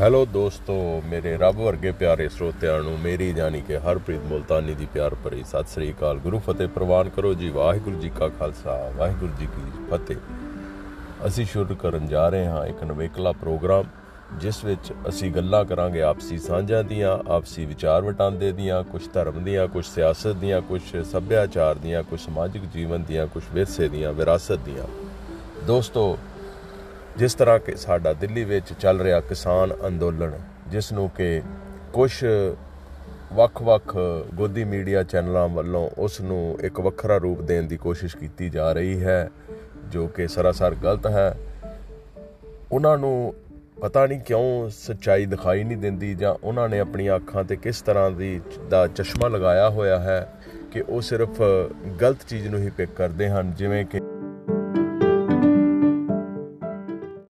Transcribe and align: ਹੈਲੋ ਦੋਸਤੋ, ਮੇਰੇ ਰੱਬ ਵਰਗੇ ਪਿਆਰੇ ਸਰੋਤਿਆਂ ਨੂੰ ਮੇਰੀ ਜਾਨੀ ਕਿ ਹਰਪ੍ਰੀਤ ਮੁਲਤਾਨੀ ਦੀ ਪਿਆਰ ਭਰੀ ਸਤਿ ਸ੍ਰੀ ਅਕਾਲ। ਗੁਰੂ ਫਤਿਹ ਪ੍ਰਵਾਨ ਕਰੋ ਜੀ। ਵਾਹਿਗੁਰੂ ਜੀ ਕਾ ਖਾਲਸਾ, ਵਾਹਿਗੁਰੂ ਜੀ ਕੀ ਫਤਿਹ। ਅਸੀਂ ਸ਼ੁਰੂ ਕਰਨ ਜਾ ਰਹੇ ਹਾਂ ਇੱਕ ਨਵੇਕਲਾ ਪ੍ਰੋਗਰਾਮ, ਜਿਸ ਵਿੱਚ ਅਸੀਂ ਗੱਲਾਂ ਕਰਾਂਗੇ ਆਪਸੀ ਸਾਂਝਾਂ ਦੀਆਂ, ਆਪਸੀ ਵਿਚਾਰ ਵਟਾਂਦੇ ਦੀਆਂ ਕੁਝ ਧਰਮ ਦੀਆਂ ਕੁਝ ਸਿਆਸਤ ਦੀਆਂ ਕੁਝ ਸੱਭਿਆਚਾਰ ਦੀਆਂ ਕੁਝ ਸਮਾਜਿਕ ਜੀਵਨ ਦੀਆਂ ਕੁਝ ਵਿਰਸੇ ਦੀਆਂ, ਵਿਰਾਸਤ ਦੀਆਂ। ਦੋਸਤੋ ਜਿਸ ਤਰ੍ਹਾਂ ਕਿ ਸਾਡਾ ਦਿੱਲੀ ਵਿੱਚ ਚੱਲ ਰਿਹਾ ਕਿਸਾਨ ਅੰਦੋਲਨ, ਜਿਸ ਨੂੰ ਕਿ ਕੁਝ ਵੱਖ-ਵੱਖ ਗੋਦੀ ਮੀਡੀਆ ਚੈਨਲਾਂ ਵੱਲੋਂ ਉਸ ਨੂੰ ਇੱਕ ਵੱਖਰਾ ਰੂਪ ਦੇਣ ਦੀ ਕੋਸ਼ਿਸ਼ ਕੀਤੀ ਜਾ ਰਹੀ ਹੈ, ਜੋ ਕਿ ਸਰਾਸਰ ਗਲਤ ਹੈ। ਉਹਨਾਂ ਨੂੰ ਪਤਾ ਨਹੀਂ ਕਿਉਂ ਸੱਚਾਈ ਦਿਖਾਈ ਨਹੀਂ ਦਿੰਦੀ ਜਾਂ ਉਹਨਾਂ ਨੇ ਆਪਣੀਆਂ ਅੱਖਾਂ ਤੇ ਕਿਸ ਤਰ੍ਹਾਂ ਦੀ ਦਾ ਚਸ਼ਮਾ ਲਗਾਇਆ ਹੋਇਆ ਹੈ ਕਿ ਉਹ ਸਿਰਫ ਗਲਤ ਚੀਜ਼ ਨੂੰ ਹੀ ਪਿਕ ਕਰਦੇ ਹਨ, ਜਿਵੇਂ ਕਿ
ਹੈਲੋ 0.00 0.24
ਦੋਸਤੋ, 0.26 1.02
ਮੇਰੇ 1.06 1.36
ਰੱਬ 1.36 1.56
ਵਰਗੇ 1.56 1.90
ਪਿਆਰੇ 1.92 2.28
ਸਰੋਤਿਆਂ 2.28 2.78
ਨੂੰ 2.82 2.98
ਮੇਰੀ 2.98 3.32
ਜਾਨੀ 3.32 3.60
ਕਿ 3.60 3.78
ਹਰਪ੍ਰੀਤ 3.78 4.20
ਮੁਲਤਾਨੀ 4.24 4.74
ਦੀ 4.74 4.86
ਪਿਆਰ 4.94 5.14
ਭਰੀ 5.14 5.42
ਸਤਿ 5.44 5.68
ਸ੍ਰੀ 5.68 5.90
ਅਕਾਲ। 5.92 6.18
ਗੁਰੂ 6.18 6.38
ਫਤਿਹ 6.38 6.68
ਪ੍ਰਵਾਨ 6.68 7.08
ਕਰੋ 7.08 7.32
ਜੀ। 7.34 7.48
ਵਾਹਿਗੁਰੂ 7.48 7.96
ਜੀ 7.96 8.10
ਕਾ 8.18 8.28
ਖਾਲਸਾ, 8.28 8.92
ਵਾਹਿਗੁਰੂ 8.96 9.32
ਜੀ 9.40 9.46
ਕੀ 9.46 9.84
ਫਤਿਹ। 9.90 10.16
ਅਸੀਂ 11.26 11.44
ਸ਼ੁਰੂ 11.46 11.74
ਕਰਨ 11.74 12.06
ਜਾ 12.08 12.28
ਰਹੇ 12.28 12.46
ਹਾਂ 12.46 12.66
ਇੱਕ 12.66 12.82
ਨਵੇਕਲਾ 12.84 13.32
ਪ੍ਰੋਗਰਾਮ, 13.32 13.84
ਜਿਸ 14.38 14.64
ਵਿੱਚ 14.64 14.92
ਅਸੀਂ 15.08 15.30
ਗੱਲਾਂ 15.32 15.64
ਕਰਾਂਗੇ 15.64 16.02
ਆਪਸੀ 16.02 16.38
ਸਾਂਝਾਂ 16.38 16.82
ਦੀਆਂ, 16.84 17.18
ਆਪਸੀ 17.30 17.64
ਵਿਚਾਰ 17.64 18.02
ਵਟਾਂਦੇ 18.02 18.52
ਦੀਆਂ 18.52 18.82
ਕੁਝ 18.84 19.02
ਧਰਮ 19.12 19.44
ਦੀਆਂ 19.44 19.68
ਕੁਝ 19.68 19.84
ਸਿਆਸਤ 19.86 20.36
ਦੀਆਂ 20.36 20.60
ਕੁਝ 20.62 20.82
ਸੱਭਿਆਚਾਰ 21.12 21.74
ਦੀਆਂ 21.74 22.02
ਕੁਝ 22.02 22.20
ਸਮਾਜਿਕ 22.20 22.62
ਜੀਵਨ 22.74 23.02
ਦੀਆਂ 23.02 23.26
ਕੁਝ 23.26 23.42
ਵਿਰਸੇ 23.52 23.88
ਦੀਆਂ, 23.88 24.12
ਵਿਰਾਸਤ 24.12 24.58
ਦੀਆਂ। 24.64 24.86
ਦੋਸਤੋ 25.66 26.18
ਜਿਸ 27.16 27.34
ਤਰ੍ਹਾਂ 27.34 27.58
ਕਿ 27.58 27.76
ਸਾਡਾ 27.76 28.12
ਦਿੱਲੀ 28.12 28.44
ਵਿੱਚ 28.44 28.72
ਚੱਲ 28.72 29.00
ਰਿਹਾ 29.00 29.20
ਕਿਸਾਨ 29.20 29.74
ਅੰਦੋਲਨ, 29.86 30.32
ਜਿਸ 30.68 30.92
ਨੂੰ 30.92 31.10
ਕਿ 31.10 31.42
ਕੁਝ 31.92 32.12
ਵੱਖ-ਵੱਖ 33.32 33.96
ਗੋਦੀ 34.34 34.64
ਮੀਡੀਆ 34.64 35.02
ਚੈਨਲਾਂ 35.02 35.48
ਵੱਲੋਂ 35.48 35.90
ਉਸ 35.98 36.20
ਨੂੰ 36.20 36.58
ਇੱਕ 36.62 36.80
ਵੱਖਰਾ 36.80 37.16
ਰੂਪ 37.16 37.42
ਦੇਣ 37.42 37.62
ਦੀ 37.62 37.76
ਕੋਸ਼ਿਸ਼ 37.76 38.16
ਕੀਤੀ 38.16 38.48
ਜਾ 38.48 38.72
ਰਹੀ 38.72 39.04
ਹੈ, 39.04 39.30
ਜੋ 39.88 40.06
ਕਿ 40.06 40.28
ਸਰਾਸਰ 40.28 40.74
ਗਲਤ 40.74 41.06
ਹੈ। 41.06 41.36
ਉਹਨਾਂ 42.72 42.98
ਨੂੰ 42.98 43.34
ਪਤਾ 43.80 44.06
ਨਹੀਂ 44.06 44.20
ਕਿਉਂ 44.20 44.70
ਸੱਚਾਈ 44.70 45.26
ਦਿਖਾਈ 45.26 45.64
ਨਹੀਂ 45.64 45.76
ਦਿੰਦੀ 45.76 46.14
ਜਾਂ 46.14 46.34
ਉਹਨਾਂ 46.44 46.68
ਨੇ 46.68 46.78
ਆਪਣੀਆਂ 46.80 47.16
ਅੱਖਾਂ 47.16 47.44
ਤੇ 47.44 47.56
ਕਿਸ 47.56 47.82
ਤਰ੍ਹਾਂ 47.82 48.10
ਦੀ 48.10 48.40
ਦਾ 48.68 48.86
ਚਸ਼ਮਾ 48.86 49.28
ਲਗਾਇਆ 49.28 49.68
ਹੋਇਆ 49.68 49.98
ਹੈ 49.98 50.32
ਕਿ 50.72 50.80
ਉਹ 50.80 51.00
ਸਿਰਫ 51.00 51.42
ਗਲਤ 52.00 52.18
ਚੀਜ਼ 52.28 52.48
ਨੂੰ 52.48 52.60
ਹੀ 52.60 52.70
ਪਿਕ 52.70 52.90
ਕਰਦੇ 52.96 53.28
ਹਨ, 53.28 53.52
ਜਿਵੇਂ 53.54 53.84
ਕਿ 53.86 54.00